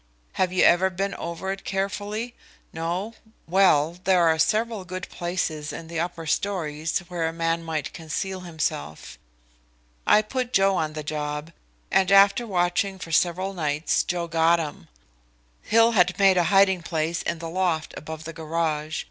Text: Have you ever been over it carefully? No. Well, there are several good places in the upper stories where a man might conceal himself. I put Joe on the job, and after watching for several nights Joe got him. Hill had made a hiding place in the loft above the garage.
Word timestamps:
Have 0.33 0.51
you 0.51 0.63
ever 0.63 0.89
been 0.89 1.13
over 1.13 1.51
it 1.51 1.63
carefully? 1.63 2.33
No. 2.73 3.13
Well, 3.47 3.99
there 4.03 4.25
are 4.27 4.39
several 4.39 4.83
good 4.83 5.07
places 5.09 5.71
in 5.71 5.89
the 5.89 5.99
upper 5.99 6.25
stories 6.25 6.97
where 7.07 7.27
a 7.27 7.31
man 7.31 7.63
might 7.63 7.93
conceal 7.93 8.39
himself. 8.39 9.19
I 10.07 10.23
put 10.23 10.53
Joe 10.53 10.75
on 10.75 10.93
the 10.93 11.03
job, 11.03 11.51
and 11.91 12.11
after 12.11 12.47
watching 12.47 12.97
for 12.97 13.11
several 13.11 13.53
nights 13.53 14.01
Joe 14.03 14.25
got 14.27 14.57
him. 14.57 14.87
Hill 15.61 15.91
had 15.91 16.17
made 16.17 16.35
a 16.37 16.45
hiding 16.45 16.81
place 16.81 17.21
in 17.21 17.37
the 17.37 17.47
loft 17.47 17.93
above 17.95 18.23
the 18.23 18.33
garage. 18.33 18.99